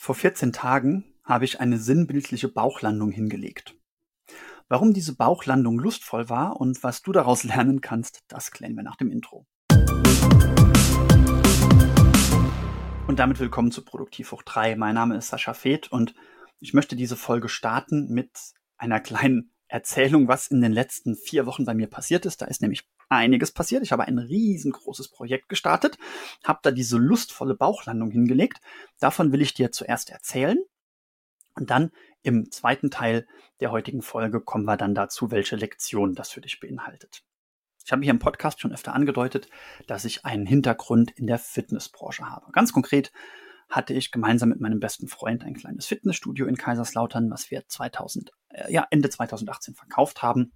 Vor 0.00 0.14
14 0.14 0.52
Tagen 0.52 1.12
habe 1.24 1.44
ich 1.44 1.58
eine 1.58 1.76
sinnbildliche 1.76 2.48
Bauchlandung 2.48 3.10
hingelegt. 3.10 3.74
Warum 4.68 4.94
diese 4.94 5.16
Bauchlandung 5.16 5.80
lustvoll 5.80 6.28
war 6.28 6.60
und 6.60 6.84
was 6.84 7.02
du 7.02 7.10
daraus 7.10 7.42
lernen 7.44 7.80
kannst, 7.80 8.20
das 8.28 8.52
klären 8.52 8.76
wir 8.76 8.84
nach 8.84 8.94
dem 8.94 9.10
Intro. 9.10 9.44
Und 13.08 13.18
damit 13.18 13.40
willkommen 13.40 13.72
zu 13.72 13.84
Produktiv 13.84 14.30
hoch 14.30 14.44
3. 14.44 14.76
Mein 14.76 14.94
Name 14.94 15.16
ist 15.16 15.28
Sascha 15.28 15.52
Feth 15.52 15.90
und 15.90 16.14
ich 16.60 16.72
möchte 16.74 16.94
diese 16.94 17.16
Folge 17.16 17.48
starten 17.48 18.08
mit 18.08 18.30
einer 18.76 19.00
kleinen 19.00 19.52
Erzählung, 19.68 20.28
was 20.28 20.48
in 20.48 20.60
den 20.60 20.72
letzten 20.72 21.14
vier 21.14 21.46
Wochen 21.46 21.64
bei 21.64 21.74
mir 21.74 21.88
passiert 21.88 22.26
ist. 22.26 22.42
Da 22.42 22.46
ist 22.46 22.62
nämlich 22.62 22.88
einiges 23.08 23.52
passiert. 23.52 23.82
Ich 23.82 23.92
habe 23.92 24.04
ein 24.04 24.18
riesengroßes 24.18 25.08
Projekt 25.08 25.48
gestartet, 25.48 25.98
habe 26.44 26.60
da 26.62 26.70
diese 26.70 26.96
lustvolle 26.96 27.54
Bauchlandung 27.54 28.10
hingelegt. 28.10 28.58
Davon 28.98 29.32
will 29.32 29.42
ich 29.42 29.54
dir 29.54 29.70
zuerst 29.72 30.10
erzählen. 30.10 30.58
Und 31.54 31.70
dann 31.70 31.90
im 32.22 32.50
zweiten 32.50 32.90
Teil 32.90 33.26
der 33.60 33.70
heutigen 33.70 34.02
Folge 34.02 34.40
kommen 34.40 34.64
wir 34.64 34.76
dann 34.76 34.94
dazu, 34.94 35.30
welche 35.30 35.56
Lektion 35.56 36.14
das 36.14 36.30
für 36.30 36.40
dich 36.40 36.60
beinhaltet. 36.60 37.22
Ich 37.84 37.92
habe 37.92 38.02
hier 38.02 38.12
im 38.12 38.18
Podcast 38.18 38.60
schon 38.60 38.72
öfter 38.72 38.94
angedeutet, 38.94 39.48
dass 39.86 40.04
ich 40.04 40.24
einen 40.24 40.46
Hintergrund 40.46 41.10
in 41.12 41.26
der 41.26 41.38
Fitnessbranche 41.38 42.28
habe. 42.28 42.52
Ganz 42.52 42.72
konkret 42.72 43.12
hatte 43.68 43.94
ich 43.94 44.12
gemeinsam 44.12 44.50
mit 44.50 44.60
meinem 44.60 44.80
besten 44.80 45.08
Freund 45.08 45.44
ein 45.44 45.54
kleines 45.54 45.86
Fitnessstudio 45.86 46.46
in 46.46 46.56
Kaiserslautern, 46.56 47.30
was 47.30 47.50
wir 47.50 47.66
2000, 47.66 48.30
äh, 48.30 48.32
ja, 48.68 48.86
Ende 48.90 49.10
2018 49.10 49.74
verkauft 49.74 50.22
haben. 50.22 50.52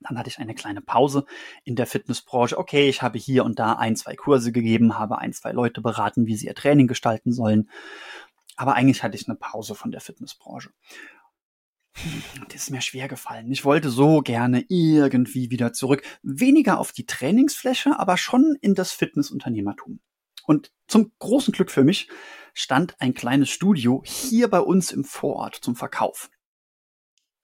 Dann 0.00 0.18
hatte 0.18 0.28
ich 0.28 0.38
eine 0.38 0.54
kleine 0.54 0.80
Pause 0.80 1.24
in 1.64 1.76
der 1.76 1.86
Fitnessbranche. 1.86 2.58
Okay, 2.58 2.88
ich 2.88 3.02
habe 3.02 3.18
hier 3.18 3.44
und 3.44 3.58
da 3.58 3.74
ein, 3.74 3.96
zwei 3.96 4.16
Kurse 4.16 4.52
gegeben, 4.52 4.98
habe 4.98 5.18
ein, 5.18 5.32
zwei 5.32 5.52
Leute 5.52 5.80
beraten, 5.80 6.26
wie 6.26 6.36
sie 6.36 6.46
ihr 6.46 6.54
Training 6.54 6.88
gestalten 6.88 7.32
sollen. 7.32 7.70
Aber 8.56 8.74
eigentlich 8.74 9.02
hatte 9.02 9.16
ich 9.16 9.28
eine 9.28 9.36
Pause 9.36 9.74
von 9.74 9.90
der 9.90 10.00
Fitnessbranche. 10.00 10.70
Das 12.48 12.62
ist 12.62 12.70
mir 12.70 12.80
schwer 12.80 13.06
gefallen. 13.06 13.52
Ich 13.52 13.64
wollte 13.64 13.90
so 13.90 14.20
gerne 14.20 14.64
irgendwie 14.68 15.50
wieder 15.50 15.72
zurück. 15.72 16.02
Weniger 16.22 16.78
auf 16.78 16.92
die 16.92 17.06
Trainingsfläche, 17.06 17.98
aber 17.98 18.16
schon 18.16 18.56
in 18.60 18.74
das 18.74 18.92
Fitnessunternehmertum. 18.92 20.00
Und 20.46 20.72
zum 20.88 21.12
großen 21.18 21.52
Glück 21.52 21.70
für 21.70 21.84
mich 21.84 22.08
stand 22.54 23.00
ein 23.00 23.14
kleines 23.14 23.50
Studio 23.50 24.02
hier 24.04 24.48
bei 24.48 24.60
uns 24.60 24.90
im 24.90 25.04
Vorort 25.04 25.56
zum 25.56 25.76
Verkauf. 25.76 26.30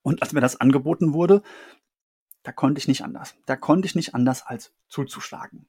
Und 0.09 0.23
als 0.23 0.33
mir 0.33 0.41
das 0.41 0.59
angeboten 0.59 1.13
wurde, 1.13 1.43
da 2.43 2.51
konnte 2.51 2.79
ich 2.79 2.89
nicht 2.89 3.05
anders. 3.05 3.35
Da 3.45 3.57
konnte 3.57 3.85
ich 3.85 3.95
nicht 3.95 4.15
anders 4.15 4.43
als 4.43 4.73
zuzuschlagen. 4.89 5.69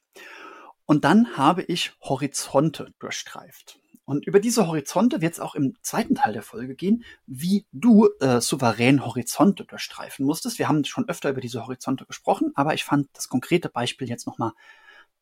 Und 0.86 1.04
dann 1.04 1.36
habe 1.36 1.64
ich 1.64 1.92
Horizonte 2.00 2.94
durchstreift. 3.00 3.82
Und 4.06 4.26
über 4.26 4.40
diese 4.40 4.66
Horizonte 4.66 5.20
wird 5.20 5.34
es 5.34 5.42
auch 5.42 5.56
im 5.56 5.76
zweiten 5.82 6.16
Teil 6.16 6.32
der 6.32 6.42
Folge 6.42 6.76
gehen, 6.76 7.04
wie 7.26 7.68
du 7.74 8.08
äh, 8.22 8.40
souverän 8.40 9.06
Horizonte 9.06 9.66
durchstreifen 9.66 10.26
musstest. 10.26 10.58
Wir 10.58 10.70
haben 10.70 10.86
schon 10.86 11.10
öfter 11.10 11.30
über 11.32 11.42
diese 11.42 11.64
Horizonte 11.66 12.06
gesprochen, 12.06 12.54
aber 12.56 12.74
ich 12.74 12.86
fand 12.86 13.10
das 13.12 13.28
konkrete 13.28 13.68
Beispiel 13.68 14.08
jetzt 14.08 14.26
nochmal 14.26 14.54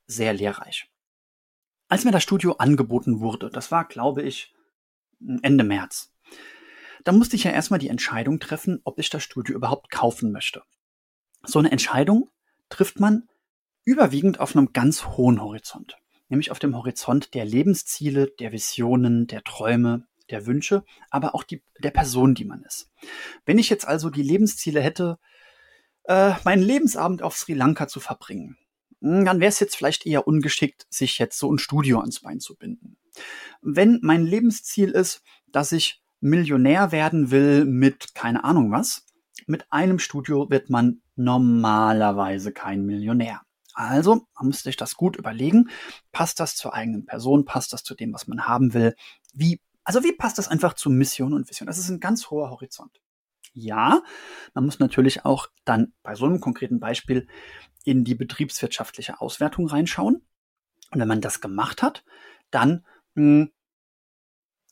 sehr 0.05 0.31
lehrreich. 0.31 0.91
Als 1.89 2.05
mir 2.05 2.11
das 2.11 2.21
Studio 2.21 2.57
angeboten 2.57 3.19
wurde, 3.19 3.49
das 3.49 3.71
war, 3.71 3.85
glaube 3.85 4.21
ich, 4.21 4.53
Ende 5.41 5.63
März, 5.63 6.13
da 7.07 7.13
musste 7.13 7.37
ich 7.37 7.45
ja 7.45 7.51
erstmal 7.51 7.79
die 7.79 7.87
Entscheidung 7.87 8.41
treffen, 8.41 8.81
ob 8.83 8.99
ich 8.99 9.09
das 9.09 9.23
Studio 9.23 9.55
überhaupt 9.55 9.89
kaufen 9.89 10.33
möchte. 10.33 10.63
So 11.45 11.57
eine 11.57 11.71
Entscheidung 11.71 12.29
trifft 12.67 12.99
man 12.99 13.29
überwiegend 13.85 14.41
auf 14.41 14.57
einem 14.57 14.73
ganz 14.73 15.05
hohen 15.05 15.41
Horizont, 15.41 15.97
nämlich 16.27 16.51
auf 16.51 16.59
dem 16.59 16.75
Horizont 16.75 17.33
der 17.33 17.45
Lebensziele, 17.45 18.27
der 18.41 18.51
Visionen, 18.51 19.25
der 19.25 19.45
Träume, 19.45 20.05
der 20.29 20.45
Wünsche, 20.45 20.83
aber 21.09 21.33
auch 21.33 21.43
die, 21.43 21.63
der 21.79 21.91
Person, 21.91 22.35
die 22.35 22.43
man 22.43 22.61
ist. 22.63 22.91
Wenn 23.45 23.57
ich 23.57 23.69
jetzt 23.69 23.87
also 23.87 24.09
die 24.09 24.23
Lebensziele 24.23 24.81
hätte, 24.81 25.17
äh, 26.03 26.33
meinen 26.43 26.61
Lebensabend 26.61 27.23
auf 27.23 27.37
Sri 27.37 27.53
Lanka 27.53 27.87
zu 27.87 28.01
verbringen, 28.01 28.57
hm, 28.99 29.23
dann 29.23 29.39
wäre 29.39 29.47
es 29.47 29.61
jetzt 29.61 29.77
vielleicht 29.77 30.05
eher 30.05 30.27
ungeschickt, 30.27 30.85
sich 30.89 31.19
jetzt 31.19 31.39
so 31.39 31.49
ein 31.49 31.57
Studio 31.57 32.01
ans 32.01 32.19
Bein 32.19 32.41
zu 32.41 32.57
binden. 32.57 32.97
Wenn 33.61 33.99
mein 34.01 34.25
Lebensziel 34.25 34.91
ist, 34.91 35.23
dass 35.47 35.71
ich 35.71 36.01
Millionär 36.19 36.91
werden 36.91 37.31
will 37.31 37.65
mit 37.65 38.15
keine 38.15 38.43
Ahnung 38.43 38.71
was, 38.71 39.05
mit 39.45 39.71
einem 39.71 39.99
Studio 39.99 40.49
wird 40.49 40.69
man 40.69 41.01
normalerweise 41.15 42.51
kein 42.51 42.85
Millionär. 42.85 43.41
Also, 43.73 44.27
man 44.35 44.47
muss 44.47 44.63
sich 44.63 44.75
das 44.75 44.95
gut 44.95 45.17
überlegen. 45.17 45.69
Passt 46.11 46.39
das 46.39 46.55
zur 46.55 46.73
eigenen 46.73 47.05
Person? 47.05 47.45
Passt 47.45 47.73
das 47.73 47.83
zu 47.83 47.93
dem, 47.93 48.11
was 48.13 48.27
man 48.27 48.47
haben 48.47 48.73
will? 48.73 48.95
Wie, 49.33 49.61
also 49.83 50.03
wie 50.03 50.13
passt 50.13 50.39
das 50.39 50.47
einfach 50.47 50.73
zu 50.73 50.89
Mission 50.89 51.33
und 51.33 51.47
Vision? 51.47 51.67
Das 51.67 51.77
ist 51.77 51.89
ein 51.89 51.99
ganz 51.99 52.31
hoher 52.31 52.49
Horizont. 52.49 52.99
Ja, 53.53 54.01
man 54.53 54.65
muss 54.65 54.79
natürlich 54.79 55.25
auch 55.25 55.47
dann 55.63 55.93
bei 56.01 56.15
so 56.15 56.25
einem 56.25 56.39
konkreten 56.39 56.79
Beispiel 56.79 57.27
in 57.83 58.03
die 58.03 58.15
betriebswirtschaftliche 58.15 59.21
Auswertung 59.21 59.67
reinschauen. 59.67 60.25
Und 60.91 60.99
wenn 60.99 61.07
man 61.07 61.21
das 61.21 61.39
gemacht 61.39 61.83
hat, 61.83 62.03
dann 62.49 62.83
mh, 63.13 63.23
hm, 63.23 63.51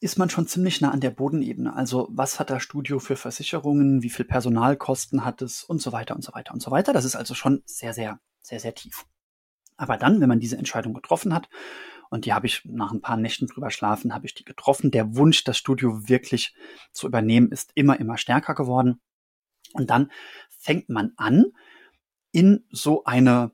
ist 0.05 0.19
man 0.19 0.29
schon 0.29 0.45
ziemlich 0.45 0.81
nah 0.81 0.91
an 0.91 0.99
der 0.99 1.09
Bodenebene. 1.09 1.75
Also 1.75 2.07
was 2.11 2.39
hat 2.39 2.51
das 2.51 2.61
Studio 2.61 2.99
für 2.99 3.15
Versicherungen, 3.15 4.03
wie 4.03 4.11
viel 4.11 4.23
Personalkosten 4.23 5.25
hat 5.25 5.41
es 5.41 5.63
und 5.63 5.81
so 5.81 5.91
weiter 5.91 6.15
und 6.15 6.23
so 6.23 6.31
weiter 6.33 6.53
und 6.53 6.61
so 6.61 6.69
weiter. 6.69 6.93
Das 6.93 7.05
ist 7.05 7.15
also 7.15 7.33
schon 7.33 7.63
sehr, 7.65 7.91
sehr, 7.91 8.19
sehr, 8.43 8.59
sehr 8.59 8.75
tief. 8.75 9.07
Aber 9.77 9.97
dann, 9.97 10.21
wenn 10.21 10.29
man 10.29 10.39
diese 10.39 10.59
Entscheidung 10.59 10.93
getroffen 10.93 11.33
hat, 11.33 11.49
und 12.11 12.25
die 12.25 12.33
habe 12.33 12.45
ich 12.45 12.61
nach 12.65 12.91
ein 12.91 13.01
paar 13.01 13.17
Nächten 13.17 13.47
drüber 13.47 13.71
schlafen, 13.71 14.13
habe 14.13 14.27
ich 14.27 14.35
die 14.35 14.45
getroffen. 14.45 14.91
Der 14.91 15.15
Wunsch, 15.15 15.43
das 15.43 15.57
Studio 15.57 16.07
wirklich 16.07 16.55
zu 16.91 17.07
übernehmen, 17.07 17.51
ist 17.51 17.71
immer, 17.73 17.99
immer 17.99 18.19
stärker 18.19 18.53
geworden. 18.53 19.01
Und 19.73 19.89
dann 19.89 20.11
fängt 20.51 20.87
man 20.87 21.13
an, 21.17 21.45
in 22.31 22.63
so 22.69 23.05
eine 23.05 23.53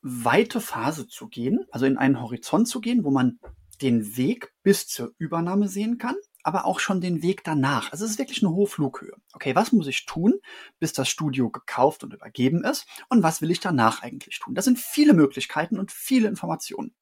weite 0.00 0.60
Phase 0.60 1.08
zu 1.08 1.26
gehen, 1.26 1.66
also 1.72 1.86
in 1.86 1.98
einen 1.98 2.22
Horizont 2.22 2.68
zu 2.68 2.80
gehen, 2.80 3.02
wo 3.02 3.10
man 3.10 3.40
den 3.82 4.16
Weg 4.16 4.52
bis 4.62 4.86
zur 4.86 5.12
Übernahme 5.18 5.68
sehen 5.68 5.98
kann, 5.98 6.14
aber 6.42 6.64
auch 6.64 6.80
schon 6.80 7.00
den 7.00 7.22
Weg 7.22 7.44
danach. 7.44 7.92
Also 7.92 8.04
es 8.04 8.12
ist 8.12 8.18
wirklich 8.18 8.42
eine 8.42 8.52
hohe 8.52 8.66
Flughöhe. 8.66 9.14
Okay, 9.32 9.54
was 9.54 9.72
muss 9.72 9.86
ich 9.86 10.06
tun, 10.06 10.34
bis 10.78 10.92
das 10.92 11.08
Studio 11.08 11.50
gekauft 11.50 12.04
und 12.04 12.14
übergeben 12.14 12.64
ist? 12.64 12.86
Und 13.08 13.22
was 13.22 13.42
will 13.42 13.50
ich 13.50 13.60
danach 13.60 14.02
eigentlich 14.02 14.38
tun? 14.38 14.54
Das 14.54 14.64
sind 14.64 14.78
viele 14.78 15.14
Möglichkeiten 15.14 15.78
und 15.78 15.92
viele 15.92 16.28
Informationen. 16.28 16.94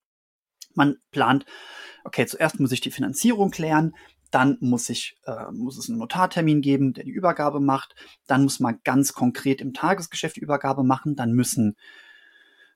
Man 0.74 0.96
plant, 1.10 1.46
okay, 2.04 2.26
zuerst 2.26 2.60
muss 2.60 2.72
ich 2.72 2.80
die 2.80 2.92
Finanzierung 2.92 3.50
klären, 3.50 3.94
dann 4.30 4.58
muss 4.60 4.88
ich, 4.88 5.16
äh, 5.24 5.50
muss 5.50 5.76
es 5.76 5.88
einen 5.88 5.98
Notartermin 5.98 6.60
geben, 6.60 6.92
der 6.92 7.04
die 7.04 7.10
Übergabe 7.10 7.60
macht. 7.60 7.94
Dann 8.26 8.44
muss 8.44 8.60
man 8.60 8.80
ganz 8.84 9.12
konkret 9.12 9.60
im 9.60 9.74
Tagesgeschäft 9.74 10.36
die 10.36 10.40
Übergabe 10.40 10.84
machen. 10.84 11.16
Dann 11.16 11.32
müssen 11.32 11.76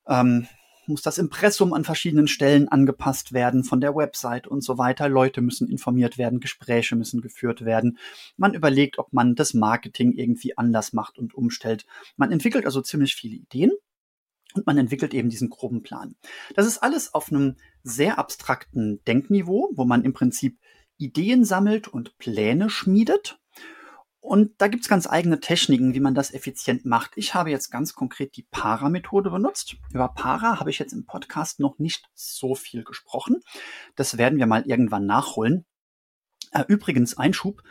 ähm, 0.09 0.48
muss 0.89 1.03
das 1.03 1.19
Impressum 1.19 1.72
an 1.72 1.84
verschiedenen 1.84 2.28
Stellen 2.28 2.69
angepasst 2.69 3.33
werden 3.33 3.65
von 3.65 3.81
der 3.81 3.95
Website 3.95 4.47
und 4.47 4.62
so 4.62 4.78
weiter. 4.78 5.09
Leute 5.09 5.41
müssen 5.41 5.69
informiert 5.69 6.19
werden, 6.19 6.41
Gespräche 6.41 6.97
müssen 6.97 7.21
geführt 7.21 7.65
werden. 7.65 7.99
Man 8.37 8.55
überlegt, 8.55 8.99
ob 8.99 9.12
man 9.12 9.34
das 9.34 9.55
Marketing 9.55 10.12
irgendwie 10.12 10.56
anders 10.56 10.93
macht 10.93 11.19
und 11.19 11.34
umstellt. 11.34 11.87
Man 12.17 12.33
entwickelt 12.33 12.67
also 12.67 12.81
ziemlich 12.81 13.15
viele 13.15 13.37
Ideen 13.37 13.72
und 14.55 14.67
man 14.67 14.78
entwickelt 14.78 15.15
eben 15.15 15.31
diesen 15.31 15.50
groben 15.50 15.83
Plan. 15.83 16.15
Das 16.55 16.67
ist 16.67 16.78
alles 16.78 17.15
auf 17.15 17.31
einem 17.31 17.56
sehr 17.83 18.19
abstrakten 18.19 19.03
Denkniveau, 19.05 19.71
wo 19.75 19.84
man 19.84 20.05
im 20.05 20.12
Prinzip 20.12 20.59
Ideen 20.97 21.45
sammelt 21.45 21.89
und 21.89 22.16
Pläne 22.19 22.71
schmiedet 22.71 23.39
und 24.25 24.53
da 24.57 24.69
gibt's 24.69 24.89
ganz 24.89 25.07
eigene 25.07 25.39
Techniken, 25.39 25.93
wie 25.93 26.01
man 26.01 26.15
das 26.15 26.33
effizient 26.33 26.87
macht. 26.87 27.12
Ich 27.17 27.35
habe 27.35 27.51
jetzt 27.51 27.71
ganz 27.71 27.95
konkret 27.95 28.37
die 28.37 28.47
Para-Methode 28.51 29.31
benutzt. 29.31 29.77
Über 29.93 30.09
Para 30.09 30.59
habe 30.59 30.71
ich 30.71 30.79
jetzt 30.79 30.95
im 30.95 31.05
Podcast 31.05 31.61
noch 31.61 31.79
nicht 31.79 32.09
so 32.15 32.55
viel 32.55 32.84
gesprochen. 32.84 33.43
Das 33.97 34.17
werden 34.17 34.39
wir 34.39 34.47
mal 34.47 34.63
irgendwann 34.67 35.05
nachholen. 35.05 35.67
Äh, 36.53 36.65
übrigens, 36.69 37.19
Einschub. 37.19 37.63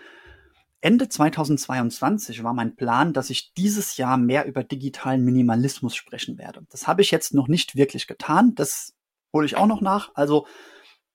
Ende 0.80 1.10
2022 1.10 2.44
war 2.44 2.54
mein 2.54 2.76
Plan, 2.76 3.14
dass 3.14 3.32
ich 3.32 3.56
dieses 3.56 3.98
Jahr 3.98 4.18
mehr 4.18 4.46
über 4.46 4.64
digitalen 4.64 5.26
Minimalismus 5.26 5.96
sprechen 5.96 6.38
werde. 6.38 6.68
Das 6.70 6.86
habe 6.86 7.02
ich 7.02 7.10
jetzt 7.10 7.34
noch 7.34 7.48
nicht 7.48 7.76
wirklich 7.76 8.06
getan. 8.06 8.54
Das 8.54 8.94
hole 9.34 9.48
ich 9.48 9.58
auch 9.58 9.66
noch 9.66 9.82
nach. 9.82 10.12
Also 10.14 10.46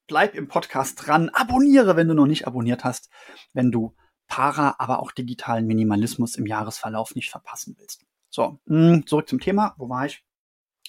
bleib 0.09 0.35
im 0.35 0.49
Podcast 0.49 1.07
dran. 1.07 1.29
Abonniere, 1.29 1.95
wenn 1.95 2.09
du 2.09 2.15
noch 2.15 2.27
nicht 2.27 2.49
abonniert 2.49 2.83
hast. 2.83 3.09
Wenn 3.53 3.71
du 3.71 3.95
Para, 4.29 4.77
aber 4.79 5.01
auch 5.01 5.11
digitalen 5.11 5.67
Minimalismus 5.67 6.37
im 6.37 6.47
Jahresverlauf 6.47 7.15
nicht 7.15 7.31
verpassen 7.31 7.75
willst. 7.79 8.07
So, 8.31 8.61
hm, 8.67 9.07
zurück 9.07 9.29
zum 9.29 9.41
Thema. 9.41 9.75
Wo 9.79 9.89
war 9.89 10.07
ich? 10.07 10.23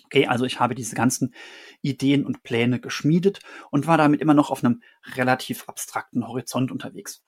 Okay, 0.06 0.28
also 0.28 0.46
ich 0.46 0.60
habe 0.60 0.76
diese 0.76 0.96
ganzen 0.96 1.34
Ideen 1.82 2.26
und 2.26 2.44
Pläne 2.44 2.80
geschmiedet 2.80 3.40
und 3.70 3.88
war 3.88 3.98
damit 3.98 4.22
immer 4.22 4.34
noch 4.34 4.50
auf 4.50 4.64
einem 4.64 4.82
relativ 5.16 5.68
abstrakten 5.68 6.28
Horizont 6.28 6.72
unterwegs. 6.72 7.24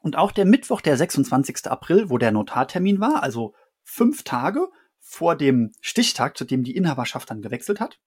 Und 0.00 0.16
auch 0.16 0.32
der 0.32 0.44
Mittwoch, 0.44 0.80
der 0.80 0.96
26. 0.96 1.66
April, 1.66 2.10
wo 2.10 2.18
der 2.18 2.32
Notartermin 2.32 3.00
war, 3.00 3.22
also 3.22 3.54
fünf 3.82 4.24
Tage 4.24 4.68
vor 4.98 5.36
dem 5.36 5.72
Stichtag, 5.80 6.36
zu 6.36 6.44
dem 6.44 6.64
die 6.64 6.76
Inhaberschaft 6.76 7.30
dann 7.30 7.42
gewechselt 7.42 7.80
hat, 7.80 8.00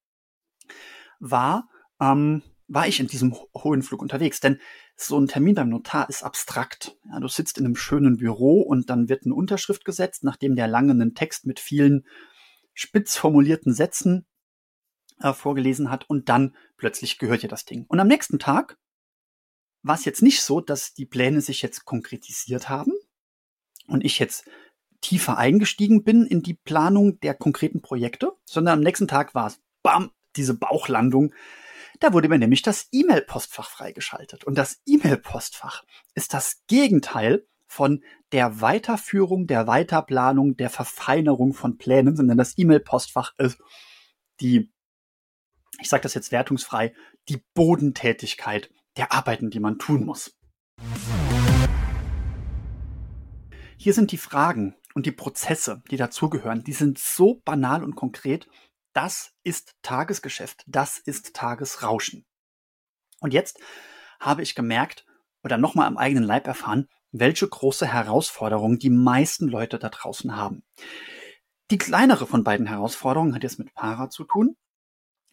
war, 1.20 1.70
ähm, 2.00 2.42
war 2.68 2.88
ich 2.88 3.00
in 3.00 3.08
diesem 3.08 3.36
hohen 3.56 3.84
Flug 3.84 4.02
unterwegs. 4.02 4.40
Denn 4.40 4.60
so 4.96 5.20
ein 5.20 5.28
Termin 5.28 5.56
beim 5.56 5.70
Notar 5.70 6.08
ist 6.10 6.24
abstrakt. 6.24 6.98
Ja, 7.10 7.20
du 7.20 7.28
sitzt 7.28 7.58
in 7.58 7.66
einem 7.66 7.76
schönen 7.76 8.18
Büro 8.18 8.62
und 8.62 8.90
dann 8.90 9.10
wird 9.10 9.26
eine 9.26 9.36
Unterschrift 9.36 9.86
gesetzt, 9.86 10.24
nachdem 10.24 10.56
der 10.56 10.68
lange 10.68 10.92
einen 10.92 11.16
Text 11.16 11.46
mit 11.46 11.60
vielen 11.60 12.06
spitz 12.74 13.16
formulierten 13.16 13.74
Sätzen 13.74 14.26
äh, 15.20 15.34
vorgelesen 15.34 15.90
hat 15.90 16.10
und 16.10 16.30
dann 16.30 16.56
plötzlich 16.78 17.18
gehört 17.18 17.44
dir 17.44 17.50
das 17.50 17.66
Ding. 17.66 17.86
Und 17.88 18.00
am 18.00 18.08
nächsten 18.08 18.40
Tag 18.40 18.78
war 19.82 19.96
es 19.96 20.06
jetzt 20.06 20.22
nicht 20.22 20.42
so, 20.42 20.62
dass 20.62 20.94
die 20.94 21.06
Pläne 21.06 21.42
sich 21.42 21.62
jetzt 21.62 21.86
konkretisiert 21.86 22.70
haben 22.70 22.94
und 23.88 24.04
ich 24.04 24.20
jetzt 24.20 24.46
tiefer 25.02 25.38
eingestiegen 25.38 26.04
bin 26.04 26.26
in 26.26 26.42
die 26.42 26.54
Planung 26.54 27.20
der 27.20 27.34
konkreten 27.34 27.82
Projekte, 27.82 28.32
sondern 28.46 28.80
am 28.80 28.84
nächsten 28.84 29.08
Tag 29.08 29.36
war 29.36 29.48
es, 29.48 29.62
bam, 29.84 30.12
diese 30.36 30.54
Bauchlandung. 30.54 31.34
Da 32.00 32.14
wurde 32.14 32.30
mir 32.30 32.40
nämlich 32.40 32.62
das 32.62 32.88
E-Mail-Postfach 32.92 33.70
freigeschaltet. 33.70 34.44
Und 34.44 34.58
das 34.58 34.82
E-Mail-Postfach 34.86 35.84
ist 36.16 36.34
das 36.34 36.64
Gegenteil 36.68 37.48
von 37.68 38.04
der 38.32 38.62
Weiterführung, 38.62 39.48
der 39.48 39.68
Weiterplanung, 39.68 40.56
der 40.58 40.70
Verfeinerung 40.70 41.54
von 41.54 41.78
Plänen, 41.78 42.16
sondern 42.16 42.38
das 42.38 42.58
E-Mail-Postfach 42.58 43.34
ist 43.38 43.60
die, 44.42 44.72
ich 45.80 45.90
sage 45.90 46.04
das 46.04 46.14
jetzt 46.14 46.32
wertungsfrei, 46.32 46.94
die 47.30 47.44
Bodentätigkeit 47.54 48.70
der 48.98 49.12
Arbeiten, 49.12 49.50
die 49.50 49.60
man 49.60 49.80
tun 49.80 50.06
muss. 50.06 50.38
Hier 53.78 53.94
sind 53.94 54.12
die 54.12 54.18
Fragen 54.18 54.76
und 54.94 55.06
die 55.06 55.12
Prozesse, 55.12 55.82
die 55.90 55.98
dazugehören, 55.98 56.64
die 56.64 56.74
sind 56.74 57.00
so 57.00 57.42
banal 57.44 57.84
und 57.84 57.96
konkret. 57.96 58.48
Das 58.94 59.34
ist 59.44 59.76
Tagesgeschäft, 59.82 60.64
das 60.68 61.00
ist 61.00 61.36
Tagesrauschen. 61.36 62.26
Und 63.20 63.34
jetzt 63.34 63.60
habe 64.20 64.44
ich 64.44 64.56
gemerkt 64.56 65.06
oder 65.44 65.58
nochmal 65.58 65.88
am 65.88 65.98
eigenen 65.98 66.24
Leib 66.24 66.48
erfahren, 66.48 66.88
welche 67.12 67.48
große 67.48 67.88
Herausforderung 67.88 68.80
die 68.80 68.90
meisten 68.90 69.48
Leute 69.48 69.80
da 69.80 69.90
draußen 69.90 70.36
haben. 70.36 70.64
Die 71.72 71.78
kleinere 71.78 72.28
von 72.28 72.44
beiden 72.44 72.68
Herausforderungen 72.68 73.34
hat 73.34 73.44
jetzt 73.44 73.60
mit 73.60 73.74
Para 73.74 74.10
zu 74.10 74.26
tun, 74.26 74.58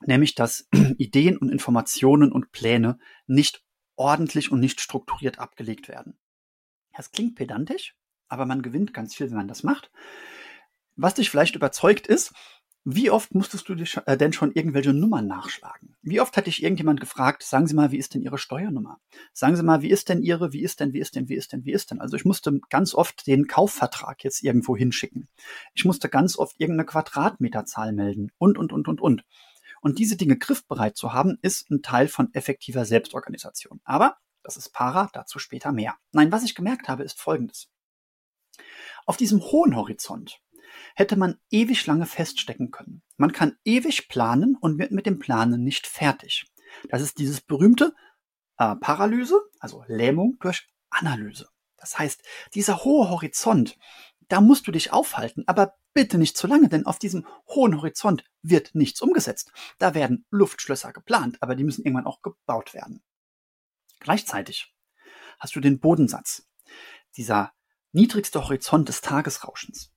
nämlich 0.06 0.34
dass 0.34 0.68
Ideen 0.98 1.36
und 1.36 1.50
Informationen 1.50 2.32
und 2.32 2.52
Pläne 2.52 2.98
nicht 3.26 3.62
ordentlich 3.96 4.50
und 4.50 4.60
nicht 4.60 4.80
strukturiert 4.80 5.38
abgelegt 5.38 5.88
werden. 5.88 6.18
Das 6.94 7.10
klingt 7.10 7.34
pedantisch, 7.34 7.94
aber 8.28 8.46
man 8.46 8.62
gewinnt 8.62 8.94
ganz 8.94 9.14
viel, 9.14 9.28
wenn 9.28 9.36
man 9.36 9.48
das 9.48 9.62
macht. 9.62 9.90
Was 10.96 11.14
dich 11.14 11.30
vielleicht 11.30 11.56
überzeugt 11.56 12.06
ist, 12.06 12.32
wie 12.84 13.10
oft 13.10 13.34
musstest 13.34 13.68
du 13.68 13.74
dich, 13.74 13.98
äh, 14.06 14.16
denn 14.16 14.32
schon 14.32 14.52
irgendwelche 14.52 14.94
Nummern 14.94 15.26
nachschlagen? 15.26 15.96
Wie 16.00 16.20
oft 16.20 16.36
hat 16.36 16.46
dich 16.46 16.62
irgendjemand 16.62 16.98
gefragt, 17.00 17.42
sagen 17.42 17.66
Sie 17.66 17.74
mal, 17.74 17.92
wie 17.92 17.98
ist 17.98 18.14
denn 18.14 18.22
Ihre 18.22 18.38
Steuernummer? 18.38 18.98
Sagen 19.34 19.54
Sie 19.54 19.62
mal, 19.62 19.82
wie 19.82 19.90
ist 19.90 20.08
denn 20.08 20.22
Ihre, 20.22 20.52
wie 20.54 20.62
ist 20.62 20.80
denn, 20.80 20.94
wie 20.94 21.00
ist 21.00 21.14
denn, 21.14 21.28
wie 21.28 21.34
ist 21.34 21.52
denn, 21.52 21.64
wie 21.66 21.72
ist 21.72 21.90
denn? 21.90 22.00
Also 22.00 22.16
ich 22.16 22.24
musste 22.24 22.58
ganz 22.70 22.94
oft 22.94 23.26
den 23.26 23.46
Kaufvertrag 23.46 24.24
jetzt 24.24 24.42
irgendwo 24.42 24.76
hinschicken. 24.76 25.28
Ich 25.74 25.84
musste 25.84 26.08
ganz 26.08 26.38
oft 26.38 26.58
irgendeine 26.58 26.86
Quadratmeterzahl 26.86 27.92
melden 27.92 28.32
und, 28.38 28.56
und, 28.56 28.72
und, 28.72 28.88
und, 28.88 29.00
und. 29.00 29.24
Und 29.82 29.98
diese 29.98 30.16
Dinge 30.16 30.36
griffbereit 30.36 30.96
zu 30.96 31.12
haben, 31.12 31.38
ist 31.42 31.70
ein 31.70 31.82
Teil 31.82 32.08
von 32.08 32.32
effektiver 32.32 32.84
Selbstorganisation. 32.84 33.80
Aber 33.84 34.16
das 34.42 34.56
ist 34.56 34.72
para, 34.72 35.10
dazu 35.12 35.38
später 35.38 35.72
mehr. 35.72 35.96
Nein, 36.12 36.32
was 36.32 36.44
ich 36.44 36.54
gemerkt 36.54 36.88
habe, 36.88 37.02
ist 37.02 37.20
Folgendes. 37.20 37.68
Auf 39.06 39.16
diesem 39.16 39.40
hohen 39.40 39.76
Horizont 39.76 40.40
hätte 40.94 41.16
man 41.16 41.38
ewig 41.50 41.86
lange 41.86 42.06
feststecken 42.06 42.70
können. 42.70 43.02
Man 43.16 43.32
kann 43.32 43.56
ewig 43.64 44.08
planen 44.08 44.56
und 44.60 44.78
wird 44.78 44.92
mit 44.92 45.06
dem 45.06 45.18
Planen 45.18 45.62
nicht 45.62 45.86
fertig. 45.86 46.46
Das 46.88 47.02
ist 47.02 47.18
dieses 47.18 47.40
berühmte 47.40 47.94
äh, 48.58 48.76
Paralyse, 48.76 49.40
also 49.58 49.84
Lähmung 49.88 50.38
durch 50.40 50.68
Analyse. 50.90 51.48
Das 51.76 51.98
heißt, 51.98 52.22
dieser 52.54 52.84
hohe 52.84 53.08
Horizont, 53.08 53.78
da 54.28 54.40
musst 54.40 54.66
du 54.66 54.72
dich 54.72 54.92
aufhalten, 54.92 55.44
aber 55.46 55.76
bitte 55.92 56.18
nicht 56.18 56.36
zu 56.36 56.46
lange, 56.46 56.68
denn 56.68 56.86
auf 56.86 56.98
diesem 56.98 57.26
hohen 57.48 57.76
Horizont 57.76 58.24
wird 58.42 58.74
nichts 58.74 59.00
umgesetzt. 59.00 59.52
Da 59.78 59.94
werden 59.94 60.24
Luftschlösser 60.30 60.92
geplant, 60.92 61.42
aber 61.42 61.56
die 61.56 61.64
müssen 61.64 61.84
irgendwann 61.84 62.06
auch 62.06 62.22
gebaut 62.22 62.74
werden. 62.74 63.02
Gleichzeitig 63.98 64.74
hast 65.38 65.56
du 65.56 65.60
den 65.60 65.80
Bodensatz. 65.80 66.46
Dieser 67.16 67.52
niedrigste 67.92 68.44
Horizont 68.44 68.88
des 68.88 69.00
Tagesrauschens, 69.00 69.92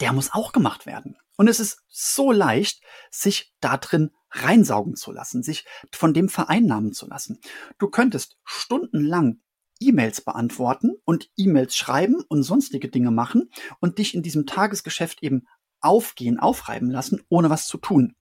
der 0.00 0.12
muss 0.12 0.32
auch 0.32 0.52
gemacht 0.52 0.86
werden. 0.86 1.16
Und 1.36 1.48
es 1.48 1.60
ist 1.60 1.82
so 1.88 2.32
leicht, 2.32 2.82
sich 3.10 3.54
da 3.60 3.76
drin 3.76 4.10
reinsaugen 4.30 4.96
zu 4.96 5.12
lassen, 5.12 5.42
sich 5.42 5.64
von 5.92 6.14
dem 6.14 6.28
vereinnahmen 6.28 6.92
zu 6.92 7.06
lassen. 7.06 7.40
Du 7.78 7.88
könntest 7.88 8.38
stundenlang 8.44 9.40
E-Mails 9.78 10.22
beantworten 10.22 10.94
und 11.04 11.30
E-Mails 11.36 11.76
schreiben 11.76 12.22
und 12.28 12.42
sonstige 12.42 12.88
Dinge 12.88 13.10
machen 13.10 13.50
und 13.80 13.98
dich 13.98 14.14
in 14.14 14.22
diesem 14.22 14.46
Tagesgeschäft 14.46 15.22
eben 15.22 15.46
aufgehen, 15.80 16.38
aufreiben 16.38 16.90
lassen, 16.90 17.22
ohne 17.28 17.50
was 17.50 17.66
zu 17.66 17.78
tun. 17.78 18.16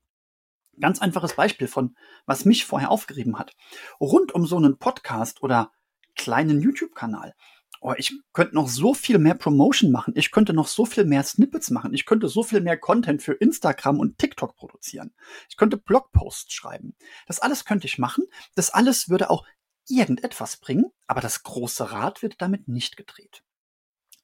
Ganz 0.80 1.02
einfaches 1.02 1.36
Beispiel 1.36 1.68
von, 1.68 1.96
was 2.26 2.44
mich 2.44 2.66
vorher 2.66 2.92
aufgerieben 2.92 3.40
hat. 3.40 3.56
Rund 4.02 4.34
um 4.34 4.46
so 4.46 4.58
einen 4.58 4.78
Podcast 4.78 5.42
oder 5.42 5.72
kleinen 6.16 6.62
YouTube-Kanal 6.62 7.34
oh, 7.82 7.94
ich 7.98 8.14
könnte 8.34 8.56
noch 8.56 8.68
so 8.68 8.94
viel 8.94 9.20
mehr 9.20 9.36
Promotion 9.36 9.92
machen. 9.92 10.14
Ich 10.16 10.32
könnte 10.32 10.54
noch 10.54 10.68
so 10.68 10.86
viel 10.86 11.06
mehr 11.06 11.24
Snippets 11.24 11.70
machen. 11.72 11.94
Ich 11.94 12.06
könnte 12.06 12.28
so 12.28 12.44
viel 12.44 12.62
mehr 12.62 12.78
Content 12.78 13.22
für 13.22 13.34
Instagram 13.34 14.00
und 14.00 14.18
TikTok 14.18 14.56
produzieren. 14.56 15.14
Ich 15.50 15.58
könnte 15.58 15.78
Blogposts 15.78 16.54
schreiben. 16.54 16.96
Das 17.28 17.40
alles 17.40 17.66
könnte 17.66 17.88
ich 17.88 17.98
machen. 17.98 18.26
Das 18.56 18.70
alles 18.70 19.10
würde 19.10 19.30
auch 19.30 19.46
irgendetwas 19.88 20.58
bringen, 20.58 20.86
aber 21.08 21.22
das 21.22 21.44
große 21.44 21.92
Rad 21.92 22.22
wird 22.24 22.42
damit 22.42 22.68
nicht 22.68 22.98
gedreht 22.98 23.44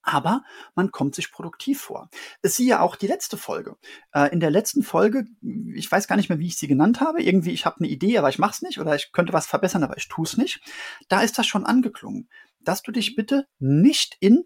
aber 0.03 0.44
man 0.75 0.92
kommt 0.92 1.15
sich 1.15 1.31
produktiv 1.31 1.81
vor. 1.81 2.09
Es 2.42 2.56
siehe 2.56 2.81
auch 2.81 2.95
die 2.95 3.07
letzte 3.07 3.38
Folge. 3.38 3.77
Äh, 4.13 4.31
in 4.31 4.39
der 4.39 4.51
letzten 4.51 4.83
Folge, 4.83 5.25
ich 5.74 5.92
weiß 5.92 6.07
gar 6.07 6.15
nicht 6.15 6.30
mehr, 6.30 6.39
wie 6.39 6.48
ich 6.48 6.57
sie 6.57 6.68
genannt 6.68 7.00
habe, 7.01 7.21
irgendwie, 7.21 7.51
ich 7.51 7.65
habe 7.65 7.77
eine 7.80 7.88
Idee, 7.88 8.18
aber 8.18 8.30
ich 8.30 8.39
mach's 8.39 8.62
nicht, 8.62 8.80
oder 8.80 8.95
ich 8.95 9.12
könnte 9.12 9.33
was 9.33 9.48
verbessern, 9.48 9.83
aber 9.83 9.98
ich 9.98 10.07
tu's 10.07 10.38
nicht. 10.38 10.62
Da 11.07 11.21
ist 11.21 11.38
das 11.38 11.48
schon 11.48 11.65
angeklungen, 11.65 12.30
dass 12.63 12.81
du 12.81 12.92
dich 12.92 13.16
bitte 13.16 13.48
nicht 13.60 14.18
in 14.19 14.44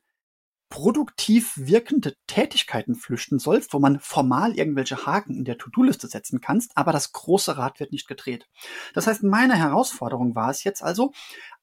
produktiv 0.70 1.54
wirkende 1.56 2.16
Tätigkeiten 2.28 2.96
flüchten 2.96 3.40
sollst, 3.40 3.74
wo 3.74 3.80
man 3.80 4.00
formal 4.00 4.58
irgendwelche 4.58 5.06
Haken 5.06 5.36
in 5.36 5.46
der 5.46 5.58
To-Do-Liste 5.58 6.08
setzen 6.08 6.42
kannst, 6.42 6.72
aber 6.76 6.92
das 6.92 7.12
große 7.12 7.58
Rad 7.58 7.80
wird 7.80 7.92
nicht 7.92 8.08
gedreht. 8.08 8.48
Das 8.94 9.08
heißt, 9.08 9.24
meine 9.24 9.56
Herausforderung 9.56 10.36
war 10.36 10.50
es 10.50 10.64
jetzt 10.64 10.82
also, 10.82 11.14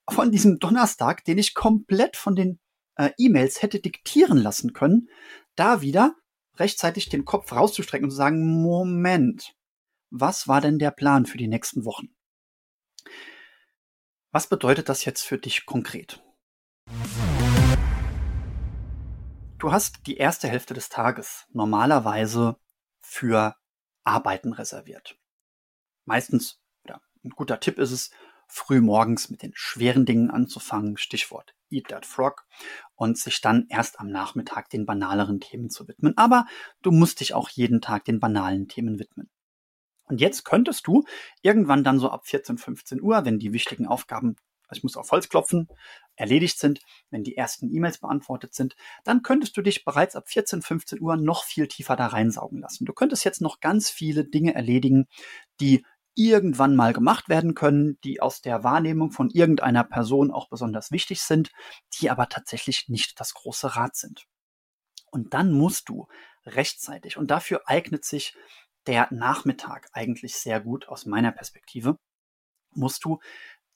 von 0.09 0.31
diesem 0.31 0.59
Donnerstag, 0.59 1.25
den 1.25 1.39
ich 1.39 1.55
komplett 1.55 2.17
von 2.17 2.35
den 2.35 2.59
äh, 2.97 3.11
E-Mails 3.19 3.63
hätte 3.63 3.81
diktieren 3.81 4.39
lassen 4.39 4.73
können, 4.73 5.09
da 5.57 5.81
wieder 5.81 6.15
rechtzeitig 6.57 7.09
den 7.09 7.25
Kopf 7.25 7.53
rauszustrecken 7.53 8.05
und 8.05 8.11
zu 8.11 8.17
sagen, 8.17 8.63
Moment, 8.63 9.55
was 10.11 10.49
war 10.49 10.61
denn 10.61 10.79
der 10.79 10.91
Plan 10.91 11.27
für 11.27 11.39
die 11.39 11.49
nächsten 11.49 11.85
Wochen? 11.85 12.09
Was 14.31 14.47
bedeutet 14.47 14.89
das 14.89 15.05
jetzt 15.05 15.23
für 15.23 15.39
dich 15.39 15.67
konkret? 15.67 16.23
Du 19.63 19.71
hast 19.71 20.09
die 20.09 20.17
erste 20.17 20.49
Hälfte 20.49 20.75
des 20.75 20.89
Tages 20.89 21.47
normalerweise 21.53 22.57
für 23.01 23.55
Arbeiten 24.03 24.53
reserviert. 24.53 25.17
Meistens, 26.05 26.61
oder 26.85 27.01
ein 27.23 27.31
guter 27.31 27.61
Tipp 27.61 27.79
ist 27.79 27.93
es, 27.93 28.11
früh 28.49 28.81
morgens 28.81 29.31
mit 29.31 29.41
den 29.41 29.53
schweren 29.55 30.05
Dingen 30.05 30.33
anzufangen, 30.33 30.97
Stichwort 30.97 31.55
Eat 31.71 31.87
That 31.91 32.07
Frog, 32.07 32.45
und 32.97 33.19
sich 33.19 33.41
dann 33.41 33.67
erst 33.69 34.01
am 34.01 34.09
Nachmittag 34.09 34.69
den 34.69 34.85
banaleren 34.85 35.39
Themen 35.39 35.71
zu 35.71 35.87
widmen. 35.87 36.19
Aber 36.19 36.45
du 36.83 36.91
musst 36.91 37.21
dich 37.21 37.33
auch 37.33 37.49
jeden 37.49 37.81
Tag 37.81 38.05
den 38.05 38.19
banalen 38.19 38.67
Themen 38.67 38.99
widmen. 38.99 39.31
Und 40.07 40.21
jetzt 40.21 40.45
könntest 40.45 40.89
du 40.89 41.05
irgendwann 41.41 41.85
dann 41.85 42.01
so 42.01 42.11
ab 42.11 42.27
14, 42.27 42.59
15 42.59 43.01
Uhr, 43.01 43.25
wenn 43.25 43.39
die 43.39 43.53
wichtigen 43.53 43.87
Aufgaben, 43.87 44.35
also 44.73 44.79
ich 44.79 44.85
muss 44.85 44.97
auf 44.97 45.11
Holz 45.13 45.29
klopfen, 45.29 45.69
erledigt 46.17 46.59
sind, 46.59 46.81
wenn 47.11 47.23
die 47.23 47.37
ersten 47.37 47.71
E-Mails 47.75 47.99
beantwortet 47.99 48.55
sind, 48.55 48.75
dann 49.05 49.23
könntest 49.23 49.57
du 49.57 49.63
dich 49.63 49.85
bereits 49.85 50.17
ab 50.17 50.29
14, 50.29 50.63
15 50.63 51.01
Uhr 51.01 51.17
noch 51.17 51.45
viel 51.45 51.69
tiefer 51.69 51.95
da 51.95 52.07
reinsaugen 52.07 52.59
lassen. 52.61 52.87
Du 52.87 52.95
könntest 52.95 53.25
jetzt 53.25 53.43
noch 53.43 53.61
ganz 53.61 53.91
viele 53.91 54.25
Dinge 54.25 54.55
erledigen, 54.55 55.07
die 55.61 55.85
irgendwann 56.15 56.75
mal 56.75 56.95
gemacht 56.95 57.29
werden 57.29 57.55
können, 57.55 57.99
die 58.03 58.21
aus 58.21 58.41
der 58.41 58.65
Wahrnehmung 58.65 59.13
von 59.13 59.29
irgendeiner 59.29 59.85
Person 59.85 60.31
auch 60.31 60.49
besonders 60.49 60.91
wichtig 60.91 61.21
sind, 61.21 61.51
die 62.01 62.11
aber 62.11 62.29
tatsächlich 62.29 62.89
nicht 62.89 63.21
das 63.21 63.35
große 63.35 63.77
Rad 63.77 63.95
sind. 63.97 64.25
Und 65.11 65.35
dann 65.35 65.53
musst 65.53 65.91
du 65.91 66.07
rechtzeitig, 66.47 67.19
und 67.19 67.31
dafür 67.31 67.63
eignet 67.67 68.05
sich 68.05 68.35
der 68.87 69.09
Nachmittag 69.11 69.89
eigentlich 69.93 70.35
sehr 70.35 70.61
gut 70.61 70.89
aus 70.89 71.05
meiner 71.05 71.33
Perspektive, 71.33 71.99
musst 72.75 73.05
du 73.05 73.21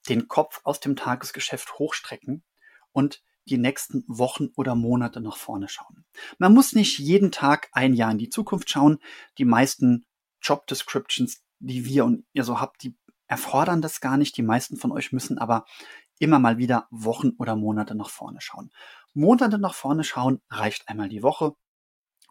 den 0.09 0.29
Kopf 0.29 0.61
aus 0.65 0.81
dem 0.81 0.97
Tagesgeschäft 0.97 1.79
hochstrecken 1.79 2.45
und 2.93 3.23
die 3.49 3.59
nächsten 3.59 4.05
Wochen 4.09 4.49
oder 4.57 4.75
Monate 4.75 5.21
nach 5.21 5.37
vorne 5.37 5.69
schauen. 5.69 6.05
Man 6.39 6.53
muss 6.53 6.73
nicht 6.73 6.99
jeden 6.99 7.31
Tag 7.31 7.69
ein 7.73 7.95
Jahr 7.95 8.11
in 8.11 8.19
die 8.19 8.29
Zukunft 8.29 8.69
schauen. 8.71 8.99
Die 9.39 9.45
meisten 9.45 10.05
Job 10.43 10.67
Descriptions 10.67 11.43
die 11.59 11.85
wir 11.85 12.05
und 12.05 12.25
ihr 12.33 12.45
so 12.45 12.61
habt, 12.61 12.83
die 12.83 12.97
erfordern 13.27 13.83
das 13.83 14.01
gar 14.01 14.17
nicht. 14.17 14.37
Die 14.37 14.43
meisten 14.43 14.77
von 14.77 14.93
euch 14.93 15.13
müssen 15.13 15.39
aber 15.39 15.65
immer 16.19 16.39
mal 16.39 16.59
wieder 16.59 16.87
Wochen 16.91 17.31
oder 17.39 17.57
Monate 17.57 17.95
nach 17.95 18.09
vorne 18.09 18.41
schauen. 18.41 18.71
Monate 19.15 19.59
nach 19.59 19.75
vorne 19.75 20.05
schauen 20.05 20.41
reicht 20.51 20.89
einmal 20.89 21.09
die 21.09 21.23
Woche. 21.23 21.55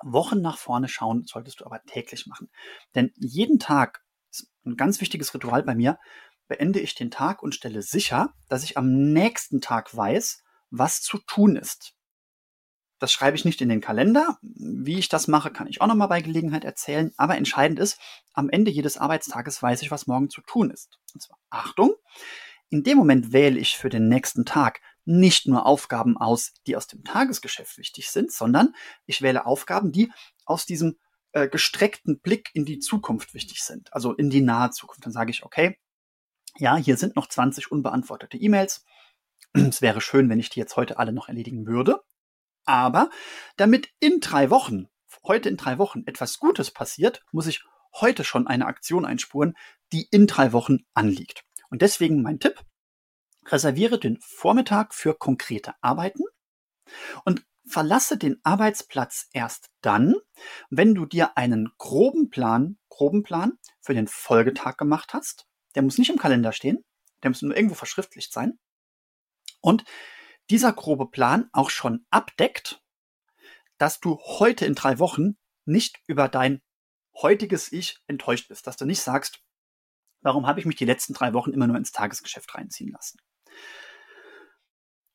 Wochen 0.02 0.42
nach 0.42 0.58
vorne 0.58 0.88
schauen 0.88 1.26
solltest 1.26 1.60
du 1.60 1.66
aber 1.66 1.82
täglich 1.84 2.28
machen. 2.28 2.50
Denn 2.96 3.12
jeden 3.16 3.60
Tag, 3.60 4.04
ist 4.32 4.52
ein 4.66 4.76
ganz 4.76 5.02
wichtiges 5.02 5.34
Ritual 5.34 5.64
bei 5.64 5.76
mir, 5.76 6.00
beende 6.48 6.80
ich 6.80 6.96
den 6.96 7.12
Tag 7.12 7.42
und 7.42 7.56
stelle 7.56 7.82
sicher, 7.82 8.34
dass 8.50 8.64
ich 8.64 8.78
am 8.78 9.12
nächsten 9.14 9.62
Tag 9.62 9.96
weiß, 9.96 10.44
was 10.70 11.02
zu 11.02 11.18
tun 11.20 11.56
ist. 11.56 11.94
Das 13.00 13.12
schreibe 13.12 13.36
ich 13.36 13.46
nicht 13.46 13.62
in 13.62 13.70
den 13.70 13.82
Kalender. 13.82 14.38
Wie 14.42 14.98
ich 14.98 15.10
das 15.10 15.28
mache, 15.28 15.52
kann 15.52 15.68
ich 15.68 15.82
auch 15.82 15.88
nochmal 15.88 16.08
bei 16.08 16.22
Gelegenheit 16.22 16.64
erzählen. 16.64 17.12
Aber 17.18 17.36
entscheidend 17.36 17.80
ist, 17.80 18.00
am 18.34 18.50
Ende 18.50 18.72
jedes 18.72 18.98
Arbeitstages 18.98 19.62
weiß 19.62 19.82
ich, 19.82 19.92
was 19.92 20.08
morgen 20.08 20.30
zu 20.30 20.42
tun 20.42 20.72
ist. 20.72 20.98
Und 21.14 21.22
zwar 21.22 21.38
Achtung. 21.50 21.94
In 22.70 22.84
dem 22.84 22.98
Moment 22.98 23.32
wähle 23.32 23.60
ich 23.60 23.78
für 23.78 23.90
den 23.90 24.08
nächsten 24.08 24.46
Tag 24.46 24.82
nicht 25.04 25.46
nur 25.48 25.66
Aufgaben 25.66 26.18
aus, 26.18 26.54
die 26.66 26.76
aus 26.76 26.88
dem 26.88 27.04
Tagesgeschäft 27.04 27.78
wichtig 27.78 28.10
sind, 28.10 28.32
sondern 28.32 28.74
ich 29.06 29.22
wähle 29.22 29.46
Aufgaben, 29.46 29.92
die 29.92 30.12
aus 30.46 30.66
diesem 30.66 30.98
äh, 31.34 31.48
gestreckten 31.48 32.20
Blick 32.22 32.50
in 32.54 32.66
die 32.66 32.80
Zukunft 32.80 33.34
wichtig 33.34 33.62
sind, 33.62 33.94
also 33.94 34.14
in 34.14 34.30
die 34.30 34.42
nahe 34.42 34.72
Zukunft. 34.72 35.06
Dann 35.06 35.14
sage 35.14 35.32
ich, 35.32 35.44
okay, 35.44 35.78
ja, 36.58 36.76
hier 36.76 36.98
sind 36.98 37.16
noch 37.16 37.28
20 37.28 37.72
unbeantwortete 37.72 38.38
E-Mails. 38.38 38.86
Es 39.54 39.82
wäre 39.82 40.02
schön, 40.02 40.30
wenn 40.30 40.40
ich 40.40 40.50
die 40.50 40.60
jetzt 40.60 40.76
heute 40.76 41.00
alle 41.00 41.14
noch 41.14 41.30
erledigen 41.30 41.66
würde. 41.66 42.02
Aber 42.66 43.10
damit 43.58 43.90
in 44.00 44.20
drei 44.20 44.50
Wochen, 44.50 44.88
heute 45.24 45.50
in 45.50 45.58
drei 45.58 45.78
Wochen 45.78 46.04
etwas 46.06 46.40
Gutes 46.40 46.72
passiert, 46.72 47.24
muss 47.32 47.48
ich 47.48 47.64
heute 47.94 48.24
schon 48.24 48.48
eine 48.48 48.66
Aktion 48.66 49.06
einspuren, 49.06 49.54
die 49.94 50.08
in 50.12 50.28
drei 50.28 50.52
Wochen 50.52 50.80
anliegt. 50.94 51.46
Und 51.70 51.82
deswegen 51.82 52.22
mein 52.22 52.40
Tipp, 52.40 52.60
reserviere 53.46 54.00
den 54.00 54.20
Vormittag 54.22 54.94
für 54.94 55.16
konkrete 55.16 55.74
Arbeiten 55.82 56.24
und 57.24 57.46
verlasse 57.68 58.18
den 58.18 58.40
Arbeitsplatz 58.44 59.30
erst 59.32 59.70
dann, 59.82 60.16
wenn 60.70 60.96
du 60.96 61.06
dir 61.06 61.38
einen 61.38 61.72
groben 61.78 62.30
Plan, 62.30 62.78
groben 62.90 63.24
Plan 63.24 63.54
für 63.82 63.94
den 63.94 64.08
Folgetag 64.08 64.78
gemacht 64.78 65.14
hast. 65.14 65.48
Der 65.76 65.82
muss 65.82 65.98
nicht 65.98 66.10
im 66.10 66.18
Kalender 66.18 66.52
stehen, 66.52 66.84
der 67.24 67.30
muss 67.30 67.42
nur 67.42 67.56
irgendwo 67.56 67.76
verschriftlicht 67.76 68.32
sein. 68.32 68.58
Und 69.62 69.84
dieser 70.50 70.74
grobe 70.74 71.08
Plan 71.10 71.50
auch 71.54 71.70
schon 71.70 72.06
abdeckt, 72.10 72.82
dass 73.78 74.00
du 74.00 74.20
heute 74.20 74.66
in 74.66 74.76
drei 74.76 75.00
Wochen 75.00 75.38
nicht 75.66 76.00
über 76.08 76.30
dein 76.30 76.62
heutiges 77.16 77.72
Ich 77.72 78.00
enttäuscht 78.08 78.48
bist, 78.48 78.68
dass 78.68 78.78
du 78.78 78.86
nicht 78.86 79.02
sagst, 79.02 79.42
warum 80.22 80.48
habe 80.48 80.60
ich 80.60 80.66
mich 80.66 80.76
die 80.76 80.86
letzten 80.86 81.14
drei 81.14 81.34
Wochen 81.34 81.52
immer 81.52 81.68
nur 81.68 81.78
ins 81.78 81.92
Tagesgeschäft 81.92 82.54
reinziehen 82.56 82.92
lassen. 82.92 83.20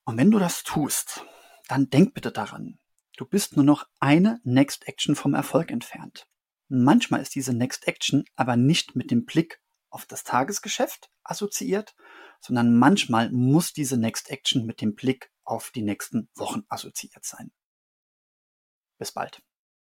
Und 0.04 0.16
wenn 0.16 0.30
du 0.30 0.38
das 0.38 0.62
tust, 0.62 1.24
dann 1.68 1.90
denk 1.90 2.14
bitte 2.14 2.32
daran, 2.32 2.78
du 3.16 3.24
bist 3.24 3.56
nur 3.56 3.64
noch 3.64 3.86
eine 4.00 4.40
Next 4.44 4.88
Action 4.88 5.14
vom 5.14 5.34
Erfolg 5.34 5.70
entfernt. 5.70 6.26
Manchmal 6.68 7.20
ist 7.20 7.34
diese 7.34 7.52
Next 7.52 7.86
Action 7.86 8.24
aber 8.34 8.56
nicht 8.56 8.96
mit 8.96 9.10
dem 9.10 9.24
Blick 9.24 9.59
auf 9.90 10.06
das 10.06 10.24
Tagesgeschäft 10.24 11.10
assoziiert, 11.22 11.94
sondern 12.40 12.76
manchmal 12.76 13.30
muss 13.30 13.72
diese 13.72 13.96
Next 13.96 14.30
Action 14.30 14.64
mit 14.64 14.80
dem 14.80 14.94
Blick 14.94 15.30
auf 15.44 15.70
die 15.70 15.82
nächsten 15.82 16.30
Wochen 16.34 16.62
assoziiert 16.68 17.24
sein. 17.24 17.52
Bis 18.98 19.12
bald. 19.12 19.42